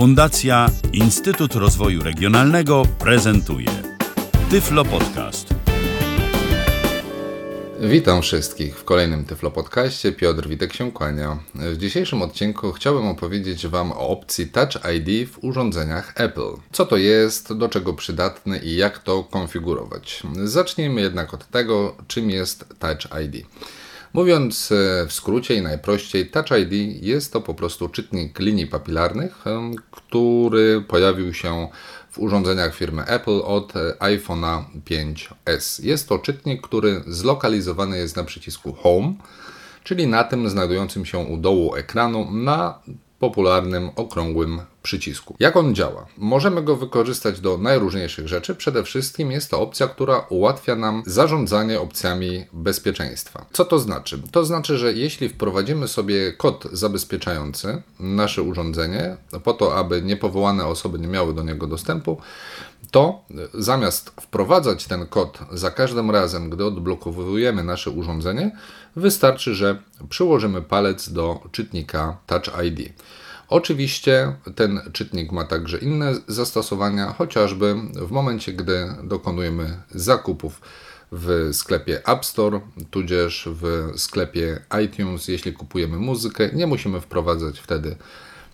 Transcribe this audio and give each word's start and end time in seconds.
Fundacja 0.00 0.70
Instytut 0.92 1.54
Rozwoju 1.54 2.02
Regionalnego 2.02 2.82
prezentuje 2.98 3.68
Tyflo 4.50 4.84
Podcast. 4.84 5.54
Witam 7.80 8.22
wszystkich 8.22 8.78
w 8.78 8.84
kolejnym 8.84 9.24
Tyflo 9.24 9.50
Podcaście. 9.50 10.12
Piotr 10.12 10.48
Witek 10.48 10.72
się 10.72 10.92
kłania. 10.92 11.38
W 11.54 11.76
dzisiejszym 11.76 12.22
odcinku 12.22 12.72
chciałbym 12.72 13.06
opowiedzieć 13.06 13.66
Wam 13.66 13.92
o 13.92 14.08
opcji 14.08 14.46
Touch 14.46 14.78
ID 14.96 15.30
w 15.30 15.44
urządzeniach 15.44 16.12
Apple. 16.16 16.52
Co 16.72 16.86
to 16.86 16.96
jest, 16.96 17.52
do 17.52 17.68
czego 17.68 17.92
przydatny 17.92 18.58
i 18.58 18.76
jak 18.76 18.98
to 18.98 19.24
konfigurować. 19.24 20.22
Zacznijmy 20.44 21.00
jednak 21.00 21.34
od 21.34 21.48
tego, 21.48 21.96
czym 22.08 22.30
jest 22.30 22.64
Touch 22.78 23.22
ID. 23.24 23.46
Mówiąc 24.12 24.72
e, 24.72 25.06
w 25.06 25.12
skrócie 25.12 25.54
i 25.54 25.62
najprościej, 25.62 26.30
Touch 26.30 26.50
ID 26.60 27.02
jest 27.02 27.32
to 27.32 27.40
po 27.40 27.54
prostu 27.54 27.88
czytnik 27.88 28.38
linii 28.38 28.66
papilarnych, 28.66 29.46
e, 29.46 29.70
który 29.90 30.84
pojawił 30.88 31.34
się 31.34 31.68
w 32.10 32.18
urządzeniach 32.18 32.74
firmy 32.74 33.04
Apple 33.06 33.40
od 33.44 33.76
e, 33.76 33.94
iPhone'a 33.98 34.64
5S. 34.90 35.84
Jest 35.84 36.08
to 36.08 36.18
czytnik, 36.18 36.62
który 36.62 37.02
zlokalizowany 37.06 37.98
jest 37.98 38.16
na 38.16 38.24
przycisku 38.24 38.72
Home, 38.72 39.12
czyli 39.84 40.06
na 40.06 40.24
tym 40.24 40.48
znajdującym 40.48 41.06
się 41.06 41.18
u 41.18 41.36
dołu 41.36 41.74
ekranu 41.74 42.30
na 42.30 42.78
popularnym 43.18 43.90
okrągłym 43.96 44.60
przycisku. 44.82 45.36
Jak 45.40 45.56
on 45.56 45.74
działa? 45.74 46.06
Możemy 46.18 46.62
go 46.62 46.76
wykorzystać 46.76 47.40
do 47.40 47.58
najróżniejszych 47.58 48.28
rzeczy. 48.28 48.54
Przede 48.54 48.82
wszystkim 48.82 49.32
jest 49.32 49.50
to 49.50 49.60
opcja, 49.60 49.88
która 49.88 50.26
ułatwia 50.28 50.76
nam 50.76 51.02
zarządzanie 51.06 51.80
opcjami 51.80 52.44
bezpieczeństwa. 52.52 53.46
Co 53.52 53.64
to 53.64 53.78
znaczy? 53.78 54.22
To 54.30 54.44
znaczy, 54.44 54.78
że 54.78 54.92
jeśli 54.92 55.28
wprowadzimy 55.28 55.88
sobie 55.88 56.32
kod 56.32 56.64
zabezpieczający 56.72 57.82
nasze 58.00 58.42
urządzenie, 58.42 59.16
po 59.44 59.52
to, 59.52 59.76
aby 59.76 60.02
niepowołane 60.02 60.66
osoby 60.66 60.98
nie 60.98 61.08
miały 61.08 61.34
do 61.34 61.42
niego 61.42 61.66
dostępu, 61.66 62.20
to 62.90 63.24
zamiast 63.54 64.10
wprowadzać 64.20 64.86
ten 64.86 65.06
kod 65.06 65.38
za 65.52 65.70
każdym 65.70 66.10
razem, 66.10 66.50
gdy 66.50 66.64
odblokowujemy 66.64 67.64
nasze 67.64 67.90
urządzenie, 67.90 68.56
wystarczy, 68.96 69.54
że 69.54 69.82
przyłożymy 70.08 70.62
palec 70.62 71.12
do 71.12 71.40
czytnika 71.52 72.16
Touch 72.26 72.64
ID. 72.64 72.92
Oczywiście 73.50 74.36
ten 74.56 74.80
czytnik 74.92 75.32
ma 75.32 75.44
także 75.44 75.78
inne 75.78 76.14
zastosowania, 76.26 77.12
chociażby 77.12 77.74
w 77.94 78.10
momencie, 78.10 78.52
gdy 78.52 78.94
dokonujemy 79.02 79.82
zakupów 79.90 80.60
w 81.12 81.48
sklepie 81.52 82.08
App 82.08 82.24
Store, 82.24 82.60
tudzież 82.90 83.48
w 83.52 83.92
sklepie 83.96 84.60
iTunes, 84.84 85.28
jeśli 85.28 85.52
kupujemy 85.52 85.96
muzykę, 85.96 86.50
nie 86.52 86.66
musimy 86.66 87.00
wprowadzać 87.00 87.58
wtedy 87.58 87.96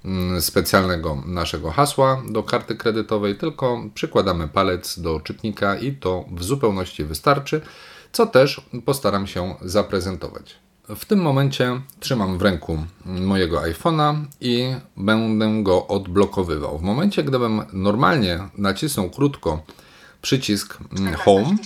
mm, 0.04 0.42
specjalnego 0.42 1.22
naszego 1.26 1.70
hasła 1.70 2.22
do 2.30 2.42
karty 2.42 2.76
kredytowej, 2.76 3.36
tylko 3.38 3.82
przykładamy 3.94 4.48
palec 4.48 4.98
do 4.98 5.20
czytnika 5.20 5.76
i 5.76 5.92
to 5.92 6.24
w 6.30 6.44
zupełności 6.44 7.04
wystarczy, 7.04 7.60
co 8.12 8.26
też 8.26 8.60
postaram 8.84 9.26
się 9.26 9.54
zaprezentować. 9.62 10.65
W 10.88 11.04
tym 11.04 11.22
momencie 11.22 11.80
trzymam 12.00 12.38
w 12.38 12.42
ręku 12.42 12.78
mojego 13.04 13.60
iPhone'a 13.60 14.24
i 14.40 14.74
będę 14.96 15.62
go 15.62 15.86
odblokowywał. 15.86 16.78
W 16.78 16.82
momencie, 16.82 17.24
gdybym 17.24 17.62
normalnie 17.72 18.48
nacisnął 18.58 19.10
krótko 19.10 19.62
przycisk 20.22 20.78
Home, 21.18 21.56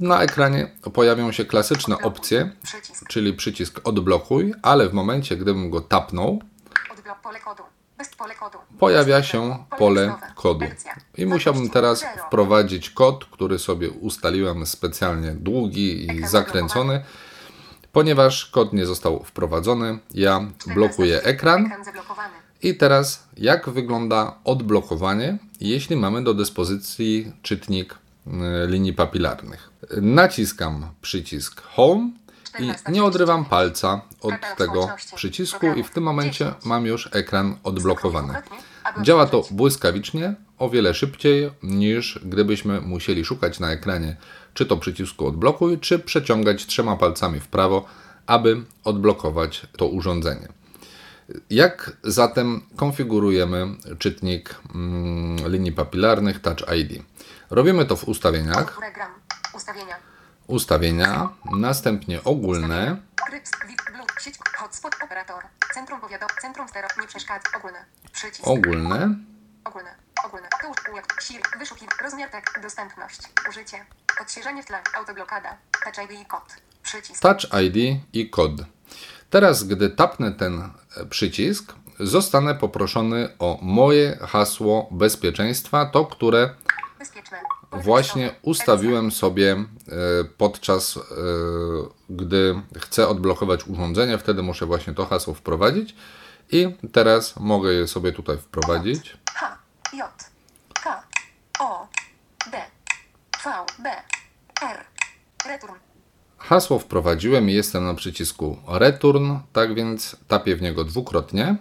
na 0.00 0.22
ekranie 0.22 0.70
pojawią 0.92 1.32
się 1.32 1.44
klasyczne 1.44 1.98
opcje, 1.98 2.50
czyli 3.08 3.32
przycisk 3.32 3.80
odblokuj, 3.84 4.54
ale 4.62 4.88
w 4.88 4.92
momencie, 4.92 5.36
gdybym 5.36 5.70
go 5.70 5.80
tapnął, 5.80 6.42
pojawia 8.78 9.22
się 9.22 9.64
pole 9.78 10.14
kodu. 10.34 10.66
I 11.16 11.26
musiałbym 11.26 11.70
teraz 11.70 12.04
wprowadzić 12.26 12.90
kod, 12.90 13.24
który 13.24 13.58
sobie 13.58 13.90
ustaliłem 13.90 14.66
specjalnie 14.66 15.32
długi 15.32 16.06
i 16.06 16.26
zakręcony. 16.26 17.04
Ponieważ 17.92 18.46
kod 18.46 18.72
nie 18.72 18.86
został 18.86 19.24
wprowadzony, 19.24 19.98
ja 20.14 20.40
blokuję 20.74 21.22
ekran. 21.22 21.70
I 22.62 22.74
teraz, 22.74 23.28
jak 23.36 23.70
wygląda 23.70 24.34
odblokowanie, 24.44 25.38
jeśli 25.60 25.96
mamy 25.96 26.24
do 26.24 26.34
dyspozycji 26.34 27.32
czytnik 27.42 27.94
y, 28.26 28.30
linii 28.66 28.92
papilarnych? 28.92 29.70
Naciskam 30.02 30.86
przycisk 31.02 31.62
Home 31.62 32.10
i 32.58 32.92
nie 32.92 33.04
odrywam 33.04 33.44
palca 33.44 34.00
od 34.20 34.34
tego 34.56 34.88
przycisku, 35.14 35.66
i 35.66 35.82
w 35.82 35.90
tym 35.90 36.04
momencie 36.04 36.54
mam 36.64 36.86
już 36.86 37.08
ekran 37.12 37.56
odblokowany. 37.62 38.34
Działa 39.02 39.26
to 39.26 39.44
błyskawicznie, 39.50 40.34
o 40.58 40.70
wiele 40.70 40.94
szybciej 40.94 41.50
niż 41.62 42.20
gdybyśmy 42.24 42.80
musieli 42.80 43.24
szukać 43.24 43.60
na 43.60 43.70
ekranie 43.70 44.16
czy 44.54 44.66
to 44.66 44.76
przycisku 44.76 45.26
odblokuj, 45.26 45.78
czy 45.78 45.98
przeciągać 45.98 46.66
trzema 46.66 46.96
palcami 46.96 47.40
w 47.40 47.48
prawo, 47.48 47.84
aby 48.26 48.62
odblokować 48.84 49.66
to 49.76 49.86
urządzenie. 49.86 50.48
Jak 51.50 51.96
zatem 52.04 52.62
konfigurujemy 52.76 53.66
czytnik 53.98 54.54
mm, 54.74 55.52
linii 55.52 55.72
papilarnych 55.72 56.40
Touch 56.40 56.62
ID? 56.76 57.02
Robimy 57.50 57.86
to 57.86 57.96
w 57.96 58.04
ustawieniach. 58.04 58.78
Ustawienia. 59.54 59.96
Ustawienia, 60.46 61.28
następnie 61.52 62.24
ogólne. 62.24 62.96
Ogólne. 68.42 69.14
Ogólne. 69.64 69.94
Ogólne. 70.24 70.48
Siri. 71.20 71.42
Rozmiar 72.02 72.30
tak. 72.30 72.60
Dostępność. 72.62 73.20
Użycie. 73.48 73.84
Odświeżenie 74.20 74.62
w 74.62 74.66
tle. 74.66 74.82
Autoblokada. 74.94 75.56
Touch 75.84 76.10
ID 76.10 76.20
i 76.20 76.26
kod. 76.26 76.42
Przycisk. 76.82 77.22
Touch 77.22 77.62
ID 77.62 78.00
i 78.12 78.30
kod. 78.30 78.52
Teraz, 79.30 79.64
gdy 79.64 79.90
tapnę 79.90 80.32
ten 80.32 80.70
e, 80.96 81.06
przycisk, 81.06 81.72
zostanę 82.00 82.54
poproszony 82.54 83.28
o 83.38 83.58
moje 83.62 84.18
hasło 84.20 84.88
bezpieczeństwa, 84.90 85.86
to 85.86 86.06
które 86.06 86.54
właśnie 87.72 88.34
ustawiłem 88.42 89.10
sobie 89.10 89.52
e, 89.52 89.64
podczas, 90.38 90.96
e, 90.96 91.00
gdy 92.10 92.62
chcę 92.78 93.08
odblokować 93.08 93.66
urządzenie. 93.66 94.18
Wtedy 94.18 94.42
muszę 94.42 94.66
właśnie 94.66 94.94
to 94.94 95.06
hasło 95.06 95.34
wprowadzić. 95.34 95.94
I 96.52 96.76
teraz 96.92 97.36
mogę 97.36 97.72
je 97.72 97.88
sobie 97.88 98.12
tutaj 98.12 98.38
wprowadzić. 98.38 99.16
H, 99.34 99.58
J, 99.92 100.10
K, 100.82 101.02
O, 101.58 101.88
D, 102.50 102.62
V, 103.44 103.50
B, 103.82 103.90
R, 104.62 104.84
return. 105.46 105.74
Hasło 106.38 106.78
wprowadziłem 106.78 107.50
i 107.50 107.52
jestem 107.52 107.84
na 107.84 107.94
przycisku 107.94 108.58
Return, 108.68 109.36
tak 109.52 109.74
więc 109.74 110.16
tapię 110.28 110.56
w 110.56 110.62
niego 110.62 110.84
dwukrotnie. 110.84 111.56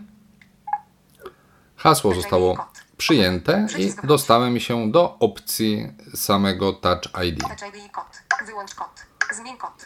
Hasło 1.75 2.16
zostało 2.16 2.69
przyjęte 2.97 3.67
i 3.77 3.94
dostałem 4.03 4.59
się 4.59 4.91
do 4.91 5.17
opcji 5.19 5.94
samego 6.16 6.73
Touch 6.73 7.01
ID. 7.27 7.44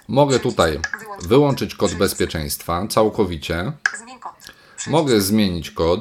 Mogę 0.07 0.39
tutaj 0.39 0.79
wyłączyć 1.21 1.75
kod 1.75 1.93
bezpieczeństwa 1.93 2.87
całkowicie. 2.87 3.71
Mogę 4.87 5.21
zmienić 5.21 5.71
kod. 5.71 5.99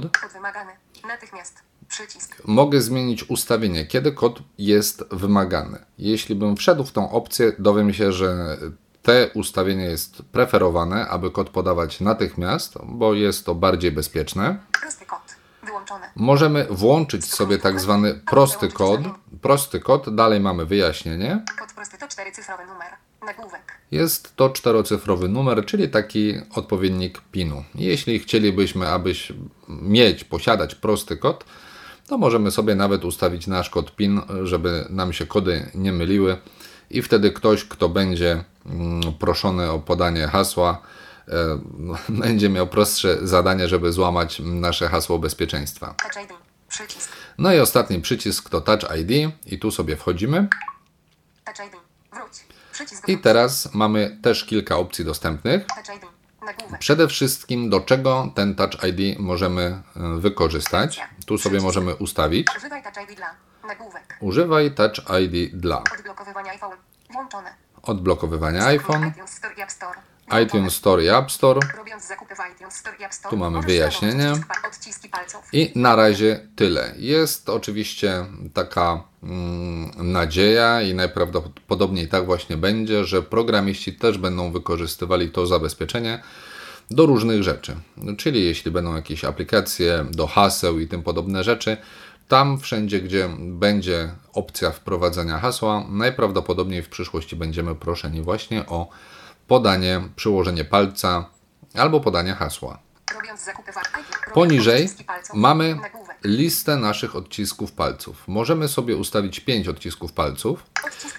Natychmiast. 1.08 1.62
Przycisk. 1.88 2.42
Mogę 2.44 2.80
zmienić 2.80 3.30
ustawienie, 3.30 3.86
kiedy 3.86 4.12
kod 4.12 4.42
jest 4.58 5.04
wymagany. 5.10 5.78
Jeśli 5.98 6.34
bym 6.34 6.56
wszedł 6.56 6.84
w 6.84 6.92
tą 6.92 7.10
opcję, 7.10 7.52
dowiem 7.58 7.94
się, 7.94 8.12
że 8.12 8.58
te 9.02 9.30
ustawienie 9.34 9.84
jest 9.84 10.22
preferowane, 10.22 11.08
aby 11.08 11.30
kod 11.30 11.50
podawać 11.50 12.00
natychmiast, 12.00 12.74
bo 12.84 13.14
jest 13.14 13.46
to 13.46 13.54
bardziej 13.54 13.92
bezpieczne. 13.92 14.58
Prosty 14.80 15.06
kod. 15.06 15.20
Wyłączone. 15.62 16.10
Możemy 16.16 16.66
włączyć 16.70 17.34
sobie 17.34 17.58
tak 17.58 17.80
zwany 17.80 18.14
prosty 18.14 18.68
kod. 18.68 19.00
Prosty 19.42 19.80
kod, 19.80 20.14
dalej 20.14 20.40
mamy 20.40 20.66
wyjaśnienie. 20.66 21.44
Kod 21.58 21.72
prosty 21.72 21.98
to 21.98 22.08
czterocyfrowy 22.08 22.66
numer. 22.66 22.92
Nagłówek. 23.26 23.72
Jest 23.90 24.36
to 24.36 24.50
czterocyfrowy 24.50 25.28
numer, 25.28 25.66
czyli 25.66 25.88
taki 25.88 26.34
odpowiednik 26.54 27.20
PIN-u. 27.32 27.64
Jeśli 27.74 28.18
chcielibyśmy, 28.18 28.88
abyś 28.88 29.32
mieć, 29.68 30.24
posiadać 30.24 30.74
prosty 30.74 31.16
kod, 31.16 31.44
to 32.06 32.18
możemy 32.18 32.50
sobie 32.50 32.74
nawet 32.74 33.04
ustawić 33.04 33.46
nasz 33.46 33.70
kod 33.70 33.96
PIN, 33.96 34.20
żeby 34.42 34.86
nam 34.90 35.12
się 35.12 35.26
kody 35.26 35.70
nie 35.74 35.92
myliły 35.92 36.36
i 36.90 37.02
wtedy 37.02 37.30
ktoś, 37.30 37.64
kto 37.64 37.88
będzie 37.88 38.44
mm, 38.66 39.12
proszony 39.12 39.70
o 39.70 39.78
podanie 39.78 40.26
hasła, 40.26 40.82
e, 41.28 41.32
będzie 42.22 42.48
miał 42.48 42.66
prostsze 42.66 43.26
zadanie, 43.26 43.68
żeby 43.68 43.92
złamać 43.92 44.40
nasze 44.44 44.88
hasło 44.88 45.18
bezpieczeństwa. 45.18 45.94
No 47.38 47.52
i 47.54 47.58
ostatni 47.58 48.00
przycisk 48.00 48.50
to 48.50 48.60
Touch 48.60 48.96
ID 48.98 49.32
i 49.46 49.58
tu 49.58 49.70
sobie 49.70 49.96
wchodzimy. 49.96 50.48
I 53.06 53.18
teraz 53.18 53.74
mamy 53.74 54.18
też 54.22 54.44
kilka 54.44 54.76
opcji 54.76 55.04
dostępnych. 55.04 55.66
Przede 56.78 57.08
wszystkim 57.08 57.70
do 57.70 57.80
czego 57.80 58.32
ten 58.34 58.54
Touch 58.54 58.84
ID 58.84 59.18
możemy 59.18 59.62
e, 59.62 59.82
wykorzystać. 60.18 61.00
Tu 61.26 61.38
sobie 61.38 61.60
możemy 61.60 61.94
ustawić. 61.94 62.46
Używaj 62.56 62.82
Touch 62.82 63.02
ID 63.02 63.16
dla. 63.16 63.34
Nagłówek. 63.68 64.16
Używaj 64.20 64.74
Touch 64.74 65.20
ID 65.22 65.56
dla 65.56 65.82
Odblokowywania 65.92 66.50
iPhone. 66.50 66.76
Odblokowywania 67.82 68.64
iPhone, 68.66 69.12
iTunes 70.42 70.74
Store 70.74 71.04
i 71.04 71.08
App 71.08 71.30
Store. 71.30 71.60
Tu 73.30 73.36
mamy 73.36 73.60
wyjaśnienie. 73.60 74.32
I 75.52 75.72
na 75.74 75.96
razie 75.96 76.48
tyle. 76.56 76.94
Jest 76.96 77.48
oczywiście 77.48 78.26
taka 78.54 79.02
mm, 79.22 80.12
nadzieja 80.12 80.82
i 80.82 80.94
najprawdopodobniej 80.94 82.08
tak 82.08 82.26
właśnie 82.26 82.56
będzie, 82.56 83.04
że 83.04 83.22
programiści 83.22 83.92
też 83.92 84.18
będą 84.18 84.52
wykorzystywali 84.52 85.30
to 85.30 85.46
zabezpieczenie 85.46 86.22
do 86.90 87.06
różnych 87.06 87.42
rzeczy. 87.42 87.76
Czyli 88.18 88.44
jeśli 88.44 88.70
będą 88.70 88.96
jakieś 88.96 89.24
aplikacje 89.24 90.04
do 90.10 90.26
haseł 90.26 90.80
i 90.80 90.88
tym 90.88 91.02
podobne 91.02 91.44
rzeczy, 91.44 91.76
tam 92.28 92.60
wszędzie, 92.60 93.00
gdzie 93.00 93.28
będzie 93.38 94.10
opcja 94.32 94.70
wprowadzenia 94.70 95.38
hasła, 95.38 95.84
najprawdopodobniej 95.88 96.82
w 96.82 96.88
przyszłości 96.88 97.36
będziemy 97.36 97.74
proszeni 97.74 98.22
właśnie 98.22 98.66
o 98.66 98.88
podanie, 99.46 100.00
przyłożenie 100.16 100.64
palca 100.64 101.30
albo 101.74 102.00
podanie 102.00 102.34
hasła. 102.34 102.78
Poniżej 104.34 104.88
mamy 105.34 105.76
listę 106.24 106.76
naszych 106.76 107.16
odcisków 107.16 107.72
palców. 107.72 108.28
Możemy 108.28 108.68
sobie 108.68 108.96
ustawić 108.96 109.40
5 109.40 109.68
odcisków 109.68 110.12
palców. 110.12 110.64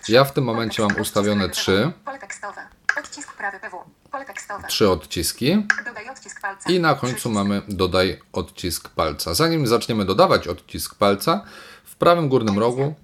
Trzy. 0.01 0.11
Ja 0.13 0.23
w 0.23 0.33
tym 0.33 0.43
momencie 0.43 0.83
mam 0.83 1.01
ustawione 1.01 1.41
lewy 1.41 1.53
3, 1.53 1.71
PW. 1.71 1.93
Pole 2.05 2.19
tekstowe. 2.19 2.61
Odcisk 2.99 3.33
prawy 3.33 3.59
PW. 3.59 3.83
Pole 4.11 4.25
tekstowe. 4.25 4.67
3 4.67 4.89
odciski 4.89 5.67
i 6.67 6.79
na 6.79 6.95
końcu 6.95 7.29
mamy 7.29 7.61
dodaj 7.67 8.19
odcisk 8.33 8.89
palca. 8.89 9.33
Zanim 9.33 9.67
zaczniemy 9.67 10.05
dodawać 10.05 10.47
odcisk 10.47 10.95
palca, 10.95 11.43
w 11.83 11.95
prawym 11.95 12.29
górnym 12.29 12.59
rogu. 12.59 12.95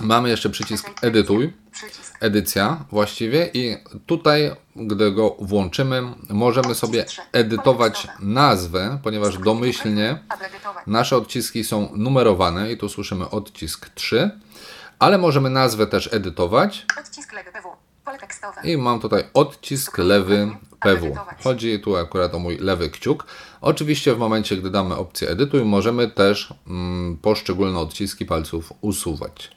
Mamy 0.00 0.28
jeszcze 0.28 0.50
przycisk 0.50 0.90
edytuj, 1.02 1.52
edycja 2.20 2.84
właściwie 2.90 3.50
i 3.54 3.76
tutaj, 4.06 4.50
gdy 4.76 5.12
go 5.12 5.36
włączymy, 5.38 6.02
możemy 6.28 6.74
sobie 6.74 7.06
edytować 7.32 8.08
nazwę, 8.20 8.98
ponieważ 9.02 9.38
domyślnie. 9.38 10.18
Nasze 10.86 11.16
odciski 11.16 11.64
są 11.64 11.88
numerowane 11.96 12.72
i 12.72 12.78
tu 12.78 12.88
słyszymy 12.88 13.30
odcisk 13.30 13.88
3, 13.94 14.30
ale 14.98 15.18
możemy 15.18 15.50
nazwę 15.50 15.86
też 15.86 16.12
edytować. 16.12 16.86
I 18.64 18.76
mam 18.76 19.00
tutaj 19.00 19.24
odcisk 19.34 19.98
lewy 19.98 20.56
PW. 20.80 21.16
Chodzi 21.44 21.80
tu 21.80 21.96
akurat 21.96 22.34
o 22.34 22.38
mój 22.38 22.56
lewy 22.56 22.90
kciuk. 22.90 23.26
Oczywiście 23.62 24.14
w 24.14 24.18
momencie, 24.18 24.56
gdy 24.56 24.70
damy 24.70 24.96
opcję 24.96 25.28
edytuj, 25.28 25.64
możemy 25.64 26.10
też 26.10 26.54
mm, 26.66 27.16
poszczególne 27.16 27.78
odciski 27.78 28.26
palców 28.26 28.72
usuwać. 28.80 29.50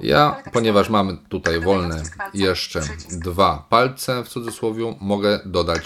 Ja, 0.00 0.42
ponieważ 0.52 0.88
mamy 0.88 1.16
tutaj 1.28 1.60
wolne 1.60 2.02
jeszcze 2.34 2.80
dwa 3.10 3.66
palce 3.68 4.24
w 4.24 4.28
cudzysłowie, 4.28 4.96
mogę 5.00 5.40
dodać 5.44 5.82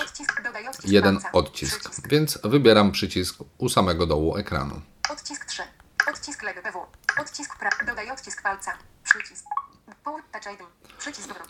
jeden 0.85 1.19
odcisk, 1.33 1.91
więc 2.09 2.39
wybieram 2.45 2.93
przycisk 2.93 3.37
u 3.59 3.69
samego 3.69 4.07
dołu 4.07 4.37
ekranu. 4.37 4.81
Odcisk 5.13 5.45
3. 5.45 5.63
Odcisk 6.11 6.43
lewy 6.43 6.63
PW. 6.63 6.79
Odcisk 7.21 7.59
prawy. 7.59 7.77
Dodaj 7.87 8.11
odcisk 8.11 8.43
palca. 8.43 8.73
Przycisk. 9.05 9.45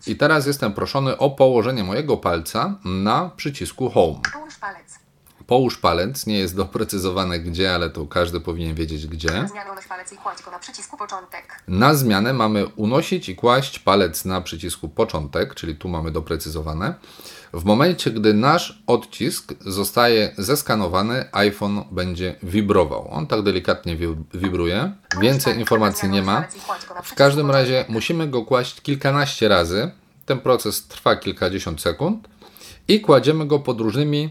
I 0.07 0.17
teraz 0.17 0.47
jestem 0.47 0.73
proszony 0.73 1.19
o 1.19 1.31
położenie 1.31 1.85
mojego 1.85 2.17
palca 2.17 2.75
na 2.85 3.31
przycisku 3.37 3.91
Home. 3.91 4.21
Połóż 4.33 4.57
palec. 4.57 5.06
Połóż 5.47 5.79
palec, 5.79 6.27
nie 6.27 6.39
jest 6.39 6.57
doprecyzowane 6.57 7.39
gdzie, 7.41 7.75
ale 7.75 7.91
tu 7.91 8.07
każdy 8.07 8.41
powinien 8.41 8.75
wiedzieć 8.75 9.07
gdzie. 9.07 9.47
Na 10.53 10.59
przycisku 10.59 10.97
początek. 10.97 11.63
Na 11.69 11.95
zmianę 11.95 12.33
mamy 12.33 12.67
unosić 12.67 13.29
i 13.29 13.37
kłaść 13.37 13.79
palec 13.79 14.25
na 14.25 14.41
przycisku 14.41 14.89
początek, 14.89 15.55
czyli 15.55 15.77
tu 15.77 15.89
mamy 15.89 16.11
doprecyzowane. 16.11 16.95
W 17.53 17.65
momencie, 17.65 18.11
gdy 18.11 18.35
nasz 18.35 18.83
odcisk 18.87 19.55
zostaje 19.61 20.35
zeskanowany, 20.39 21.25
iPhone 21.33 21.85
będzie 21.91 22.35
wibrował. 22.43 23.09
On 23.11 23.27
tak 23.27 23.43
delikatnie 23.43 23.97
wi- 23.97 24.17
wibruje. 24.35 24.93
Więcej 25.21 25.59
informacji 25.59 26.09
nie 26.09 26.23
ma. 26.23 26.45
W 27.03 27.15
każdym 27.15 27.51
razie 27.51 27.85
musimy 27.89 28.29
go 28.29 28.45
kłaść 28.45 28.81
kilkanaście 28.81 29.49
razy. 29.49 29.91
Ten 30.27 30.39
proces 30.41 30.87
trwa 30.89 31.17
kilkadziesiąt 31.17 31.81
sekund 31.81 32.29
i 32.89 33.01
kładziemy 33.01 33.47
go 33.47 33.59
pod 33.59 33.81
różnymi 33.81 34.31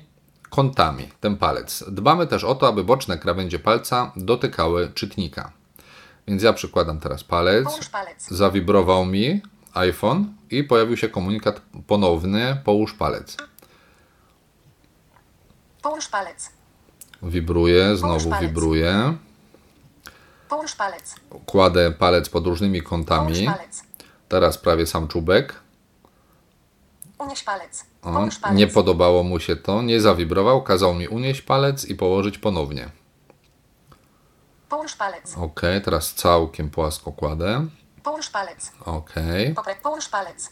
kątami, 0.55 1.09
ten 1.19 1.37
palec. 1.37 1.83
Dbamy 1.87 2.27
też 2.27 2.43
o 2.43 2.55
to, 2.55 2.67
aby 2.67 2.83
boczne 2.83 3.17
krawędzie 3.17 3.59
palca 3.59 4.11
dotykały 4.15 4.91
czytnika. 4.93 5.51
Więc 6.27 6.43
ja 6.43 6.53
przykładam 6.53 6.99
teraz 6.99 7.23
palec, 7.23 7.89
palec. 7.91 8.27
zawibrował 8.29 9.05
mi 9.05 9.41
iPhone 9.73 10.33
i 10.51 10.63
pojawił 10.63 10.97
się 10.97 11.09
komunikat 11.09 11.61
ponowny, 11.87 12.57
połóż 12.63 12.93
palec. 12.93 13.37
Połóż 15.81 16.07
palec. 16.07 16.49
Wibruje, 17.23 17.97
znowu 17.97 18.29
palec. 18.29 18.47
wibruje. 18.47 19.13
Połóż 20.49 20.75
palec. 20.75 21.15
Kładę 21.45 21.91
palec 21.91 22.29
pod 22.29 22.47
różnymi 22.47 22.81
kątami. 22.81 23.47
Teraz 24.29 24.57
prawie 24.57 24.85
sam 24.85 25.07
czubek. 25.07 25.64
Unieś 27.25 27.43
palec. 27.43 27.85
O, 28.01 28.13
Połóż 28.13 28.39
palec. 28.39 28.57
nie 28.57 28.67
podobało 28.67 29.23
mu 29.23 29.39
się 29.39 29.55
to, 29.55 29.81
nie 29.81 30.01
zawibrował, 30.01 30.63
kazał 30.63 30.93
mi 30.93 31.07
unieść 31.07 31.41
palec 31.41 31.85
i 31.85 31.95
położyć 31.95 32.37
ponownie. 32.37 32.89
Połóż 34.69 34.95
palec. 34.95 35.37
Ok, 35.37 35.61
teraz 35.85 36.13
całkiem 36.13 36.69
płasko 36.69 37.11
kładę. 37.11 37.65
Połóż 38.03 38.29
palec. 38.29 38.71
Ok. 38.85 39.13
Popre. 39.55 39.75
Połóż 39.83 40.09
palec. 40.09 40.49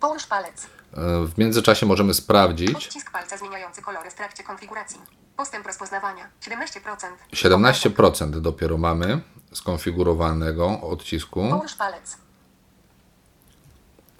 Połóż 0.00 0.26
palec. 0.26 0.64
E, 0.92 1.26
W 1.26 1.38
międzyczasie 1.38 1.86
możemy 1.86 2.14
sprawdzić. 2.14 2.74
Odcisk 2.76 3.10
palca 3.10 3.36
zmieniający 3.36 3.82
kolory 3.82 4.10
w 4.10 4.14
trakcie 4.14 4.42
konfiguracji. 4.42 5.00
Postęp 5.36 5.66
rozpoznawania 5.66 6.28
17%. 6.40 6.96
17% 7.32 8.30
dopiero 8.40 8.78
mamy 8.78 9.20
skonfigurowanego 9.52 10.80
odcisku, 10.80 11.48
Połóż 11.50 11.74
palec. 11.74 12.16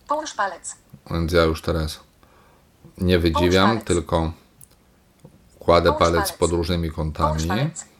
Połóż 0.08 0.35
palec. 0.35 0.76
Więc 1.11 1.32
ja 1.32 1.43
już 1.43 1.62
teraz 1.62 2.00
nie 2.99 3.19
wydziwiam, 3.19 3.81
tylko 3.81 4.32
kładę 5.58 5.93
palec 5.93 6.14
palec. 6.14 6.32
pod 6.32 6.50
różnymi 6.50 6.91
kątami. 6.91 7.49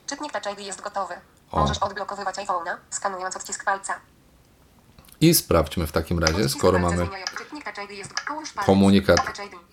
Czytnik 0.07 0.31
Touch 0.31 0.53
ID 0.53 0.65
jest 0.65 0.81
gotowy. 0.81 1.13
Możesz 1.53 1.77
odblokowywać 1.77 2.35
iPhone'a, 2.35 2.75
skanując 2.89 3.35
odcisk 3.35 3.65
palca. 3.65 3.93
I 5.21 5.33
sprawdźmy 5.33 5.87
w 5.87 5.91
takim 5.91 6.19
razie, 6.19 6.35
Odcisk 6.35 6.57
skoro 6.57 6.79
mamy 6.79 7.07
komunikat, 8.65 9.19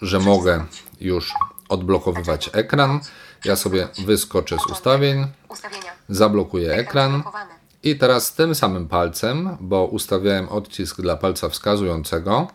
że 0.03 0.21
mogę 0.21 0.65
już 1.01 1.35
odblokowywać 1.69 2.51
ekran, 2.53 3.01
ja 3.45 3.57
sobie 3.57 3.89
wyskoczę 4.05 4.57
z 4.59 4.67
ustawień, 4.67 5.27
zablokuję 6.09 6.75
ekran 6.75 7.23
i 7.83 7.99
teraz 7.99 8.35
tym 8.35 8.55
samym 8.55 8.89
palcem, 8.89 9.57
bo 9.61 9.85
ustawiałem 9.85 10.49
odcisk 10.49 11.01
dla 11.01 11.17
palca 11.17 11.49
wskazującego, 11.49 12.49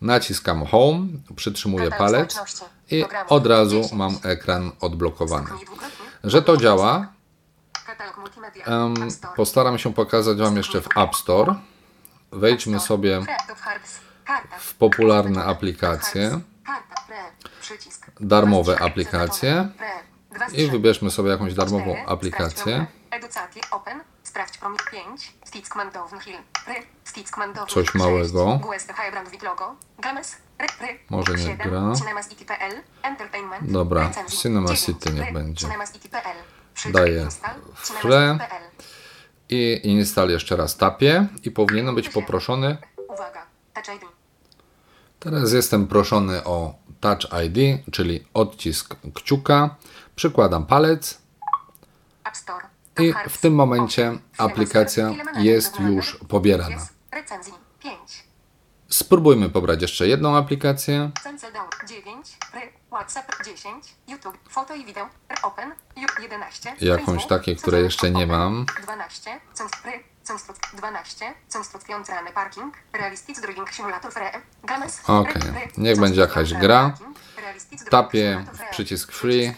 naciskam 0.00 0.66
Home, 0.66 1.06
przytrzymuję 1.36 1.90
palec 1.90 2.38
i 2.90 3.04
od 3.28 3.46
razu 3.46 3.76
10. 3.76 3.92
mam 3.92 4.18
ekran 4.22 4.72
odblokowany. 4.80 5.50
Że 6.24 6.42
to 6.42 6.56
działa, 6.56 7.12
postaram 9.36 9.78
się 9.78 9.94
pokazać 9.94 10.38
Wam 10.38 10.56
jeszcze 10.56 10.80
w 10.80 10.96
App 10.96 11.16
Store. 11.16 11.54
Wejdźmy 12.32 12.80
sobie 12.80 13.20
w 14.58 14.74
popularne 14.74 15.44
aplikacje, 15.44 16.40
darmowe 18.20 18.80
aplikacje. 18.80 19.68
I 20.52 20.66
wybierzmy 20.66 21.10
sobie 21.10 21.30
jakąś 21.30 21.54
darmową 21.54 21.96
aplikację. 22.06 22.86
Sprawdź 24.36 24.58
promil 24.58 24.78
5. 24.90 25.32
Stickman 25.44 25.90
Downhill. 25.90 26.36
Pre. 26.64 26.74
Stickman 27.04 27.52
Downhill. 27.52 27.74
Coś 27.74 27.94
małego. 27.94 28.60
Może 31.10 31.32
nie 31.32 31.38
7. 31.38 31.56
gra. 31.56 31.92
Dobra. 33.62 34.10
Cinemasity 34.28 35.10
9. 35.10 35.24
niech 35.24 35.32
będzie. 35.32 35.66
Daję 35.66 37.28
Cinemasity.pl. 37.84 38.64
I 39.48 39.80
install 39.84 40.30
jeszcze 40.30 40.56
raz 40.56 40.76
tapię 40.76 41.26
i 41.44 41.50
powinienem 41.50 41.94
być 41.94 42.08
poproszony. 42.08 42.76
Teraz 45.20 45.52
jestem 45.52 45.86
proszony 45.86 46.44
o 46.44 46.74
Touch 47.00 47.26
ID, 47.46 47.84
czyli 47.92 48.26
odcisk 48.34 48.96
kciuka. 49.14 49.76
Przykładam 50.16 50.66
palec 50.66 51.18
App 52.24 52.36
Store. 52.36 52.65
I 52.98 53.14
w 53.28 53.38
tym 53.38 53.54
momencie 53.54 54.18
aplikacja 54.38 55.10
jest 55.38 55.80
już 55.80 56.18
pobierana. 56.28 56.70
Jest. 56.70 56.92
Recenzji 57.12 57.52
5. 57.82 57.96
Spróbujmy 58.88 59.50
pobrać 59.50 59.82
jeszcze 59.82 60.08
jedną 60.08 60.36
aplikację. 60.36 61.10
Sensor 61.22 61.52
down 61.52 61.68
9. 61.88 62.36
Pre. 62.52 62.60
WhatsApp 62.90 63.44
10, 63.46 63.84
YouTube, 64.08 64.38
foto 64.48 64.74
i 64.74 64.84
wideo, 64.84 65.08
Open, 65.42 65.70
Ju- 65.96 66.22
11, 66.22 66.76
Jakąś 66.80 67.06
Facebook, 67.06 67.28
takie, 67.28 67.56
które 67.56 67.80
jeszcze 67.80 68.10
nie 68.10 68.26
mam. 68.26 68.66
12, 68.82 69.40
Cunstry, 69.54 69.92
Cunstrut, 70.24 70.58
12, 70.76 71.34
Cunstrutwiący 71.48 72.12
rany 72.12 72.30
parking, 72.32 72.74
Realistic 72.92 73.40
Driving 73.40 73.70
Simulator 73.72 74.12
Free, 74.12 74.24
Games, 74.64 75.00
Okej, 75.06 75.32
Ry- 75.42 75.52
Ry- 75.52 75.68
niech 75.78 76.00
będzie 76.00 76.20
jakaś 76.20 76.54
gra. 76.54 76.94
Tapię 77.90 78.44
przycisk 78.70 79.12
free, 79.12 79.54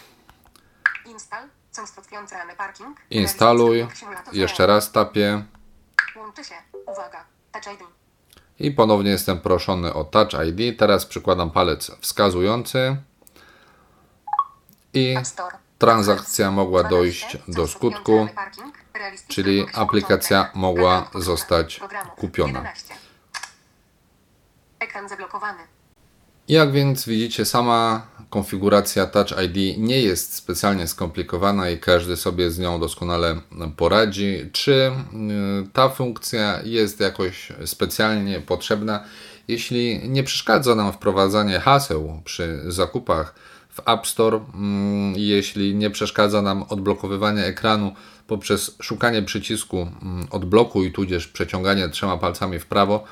instaluj, 3.09 3.87
jeszcze 4.31 4.67
raz 4.67 4.91
tapię 4.91 5.43
i 8.59 8.71
ponownie 8.71 9.11
jestem 9.11 9.41
proszony 9.41 9.93
o 9.93 10.03
Touch 10.03 10.33
ID. 10.47 10.79
Teraz 10.79 11.05
przykładam 11.05 11.51
palec 11.51 11.91
wskazujący. 12.01 12.97
I 14.93 15.15
transakcja 15.77 16.51
mogła 16.51 16.83
12, 16.83 16.97
dojść 16.97 17.37
do 17.47 17.67
skutku, 17.67 18.27
czyli 19.27 19.65
aplikacja 19.73 20.51
mogła 20.53 21.09
zostać 21.15 21.79
kupiona. 22.17 22.59
11. 22.59 22.95
Ekran 24.79 25.09
zablokowany. 25.09 25.78
Jak 26.49 26.71
więc 26.71 27.05
widzicie, 27.05 27.45
sama 27.45 28.07
konfiguracja 28.29 29.05
Touch 29.05 29.31
ID 29.45 29.77
nie 29.77 30.01
jest 30.01 30.33
specjalnie 30.33 30.87
skomplikowana 30.87 31.69
i 31.69 31.79
każdy 31.79 32.17
sobie 32.17 32.51
z 32.51 32.59
nią 32.59 32.79
doskonale 32.79 33.41
poradzi. 33.77 34.49
Czy 34.51 34.71
y, 34.71 34.91
ta 35.73 35.89
funkcja 35.89 36.59
jest 36.63 36.99
jakoś 36.99 37.51
specjalnie 37.65 38.41
potrzebna? 38.41 39.03
Jeśli 39.47 40.09
nie 40.09 40.23
przeszkadza 40.23 40.75
nam 40.75 40.93
wprowadzanie 40.93 41.59
haseł 41.59 42.21
przy 42.25 42.59
zakupach 42.67 43.35
w 43.69 43.89
App 43.89 44.07
Store, 44.07 44.39
mm, 44.53 45.13
jeśli 45.17 45.75
nie 45.75 45.89
przeszkadza 45.89 46.41
nam 46.41 46.63
odblokowywanie 46.63 47.45
ekranu 47.45 47.93
poprzez 48.27 48.75
szukanie 48.81 49.21
przycisku 49.21 49.77
mm, 49.77 50.27
odblokuj, 50.31 50.91
tudzież 50.91 51.27
przeciąganie 51.27 51.89
trzema 51.89 52.17
palcami 52.17 52.59
w 52.59 52.65
prawo, 52.65 53.03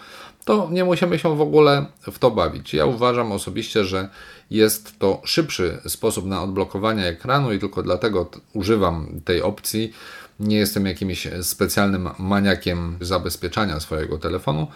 to 0.48 0.68
nie 0.72 0.86
musimy 0.86 1.20
się 1.20 1.38
w 1.38 1.42
ogóle 1.42 1.86
w 2.12 2.20
to 2.20 2.32
bawić. 2.32 2.74
Ja 2.74 2.86
uważam 2.86 3.32
osobiście, 3.32 3.84
że 3.84 4.10
jest 4.52 5.00
to 5.00 5.22
szybszy 5.26 5.82
sposób 5.88 6.26
na 6.26 6.44
odblokowanie 6.44 7.08
ekranu 7.08 7.54
i 7.54 7.60
tylko 7.60 7.84
dlatego 7.84 8.30
używam 8.54 9.08
tej 9.26 9.42
opcji. 9.42 9.94
Nie 10.40 10.58
jestem 10.58 10.86
jakimś 10.86 11.28
specjalnym 11.42 12.10
maniakiem 12.20 12.98
zabezpieczania 13.02 13.80
swojego 13.80 14.18
telefonu. 14.18 14.68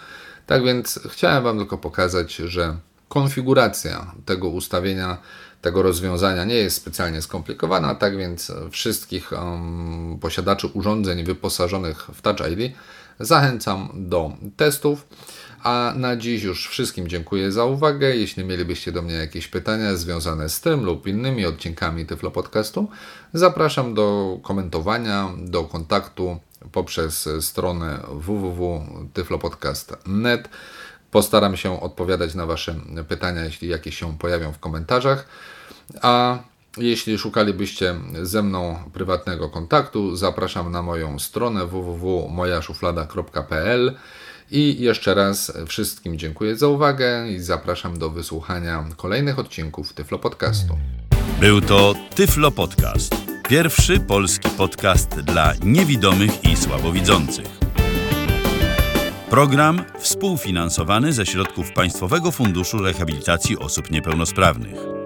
Tak 0.46 0.64
więc 0.64 1.00
chciałem 1.10 1.44
Wam 1.44 1.58
tylko 1.58 1.78
pokazać, 1.78 2.36
że 2.36 2.78
konfiguracja 3.10 4.12
tego 4.26 4.50
ustawienia, 4.50 5.18
tego 5.62 5.82
rozwiązania 5.82 6.46
nie 6.46 6.56
jest 6.56 6.76
specjalnie 6.76 7.22
skomplikowana, 7.22 7.96
tak 7.96 8.18
więc 8.18 8.52
wszystkich 8.72 9.34
em, 9.34 10.18
posiadaczy 10.22 10.68
urządzeń 10.68 11.24
wyposażonych 11.24 12.08
w 12.14 12.22
Touch 12.22 12.52
ID 12.52 12.74
zachęcam 13.22 13.90
do 13.96 14.32
testów. 14.58 15.08
A 15.64 15.94
na 15.96 16.16
dziś 16.16 16.44
już 16.44 16.68
wszystkim 16.68 17.08
dziękuję 17.08 17.52
za 17.52 17.66
uwagę. 17.66 18.16
Jeśli 18.16 18.46
mielibyście 18.46 18.92
do 18.92 19.02
mnie 19.02 19.14
jakieś 19.14 19.48
pytania 19.48 19.96
związane 19.96 20.50
z 20.50 20.62
tym 20.62 20.86
lub 20.86 21.08
innymi 21.08 21.46
odcinkami 21.46 22.06
Tyflo 22.06 22.32
Podcastu, 22.32 22.90
zapraszam 23.34 23.94
do 23.94 24.38
komentowania, 24.44 25.30
do 25.38 25.64
kontaktu 25.64 26.40
poprzez 26.72 27.30
stronę 27.42 28.00
www.tyflopodcast.net. 28.08 30.50
Postaram 31.12 31.58
się 31.58 31.82
odpowiadać 31.82 32.36
na 32.36 32.46
Wasze 32.46 32.76
pytania, 33.08 33.46
jeśli 33.46 33.68
jakieś 33.68 33.98
się 33.98 34.18
pojawią 34.18 34.54
w 34.54 34.60
komentarzach. 34.60 35.26
A 36.02 36.40
jeśli 36.78 37.18
szukalibyście 37.18 37.96
ze 38.22 38.44
mną 38.44 38.80
prywatnego 38.94 39.50
kontaktu, 39.50 40.16
zapraszam 40.16 40.72
na 40.72 40.82
moją 40.82 41.20
stronę 41.20 41.66
www.mojaszuflada.pl 41.66 43.96
i 44.52 44.82
jeszcze 44.82 45.14
raz 45.14 45.52
wszystkim 45.68 46.18
dziękuję 46.18 46.58
za 46.58 46.68
uwagę 46.68 47.30
i 47.30 47.40
zapraszam 47.40 48.00
do 48.00 48.10
wysłuchania 48.10 48.86
kolejnych 48.98 49.40
odcinków 49.40 49.94
Tyflo 49.94 50.20
Podcastu. 50.20 50.78
Był 51.40 51.62
to 51.62 51.96
Tyflo 52.16 52.52
Podcast. 52.52 53.16
Pierwszy 53.50 54.00
polski 54.00 54.50
podcast 54.50 55.10
dla 55.10 55.54
niewidomych 55.64 56.44
i 56.44 56.58
słabowidzących. 56.58 57.48
Program 59.30 59.84
współfinansowany 60.00 61.14
ze 61.14 61.26
środków 61.26 61.72
Państwowego 61.72 62.32
Funduszu 62.32 62.78
Rehabilitacji 62.78 63.58
Osób 63.58 63.92
Niepełnosprawnych. 63.92 65.01